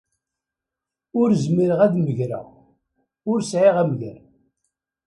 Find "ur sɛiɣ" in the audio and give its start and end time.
3.31-3.75